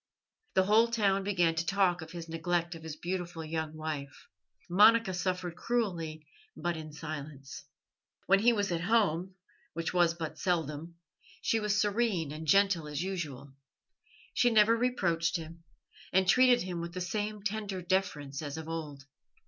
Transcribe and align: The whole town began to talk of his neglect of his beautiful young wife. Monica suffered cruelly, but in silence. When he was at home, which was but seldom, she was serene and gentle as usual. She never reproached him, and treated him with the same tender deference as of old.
The 0.55 0.63
whole 0.63 0.87
town 0.87 1.23
began 1.23 1.53
to 1.53 1.63
talk 1.63 2.01
of 2.01 2.09
his 2.09 2.27
neglect 2.27 2.73
of 2.73 2.81
his 2.81 2.95
beautiful 2.95 3.45
young 3.45 3.75
wife. 3.77 4.27
Monica 4.67 5.13
suffered 5.13 5.55
cruelly, 5.55 6.25
but 6.57 6.75
in 6.75 6.91
silence. 6.91 7.65
When 8.25 8.39
he 8.39 8.51
was 8.51 8.71
at 8.71 8.81
home, 8.81 9.35
which 9.73 9.93
was 9.93 10.15
but 10.15 10.39
seldom, 10.39 10.95
she 11.43 11.59
was 11.59 11.79
serene 11.79 12.31
and 12.31 12.47
gentle 12.47 12.87
as 12.87 13.03
usual. 13.03 13.53
She 14.33 14.49
never 14.49 14.75
reproached 14.75 15.37
him, 15.37 15.65
and 16.11 16.27
treated 16.27 16.63
him 16.63 16.81
with 16.81 16.95
the 16.95 16.99
same 17.01 17.43
tender 17.43 17.79
deference 17.83 18.41
as 18.41 18.57
of 18.57 18.67
old. 18.67 19.03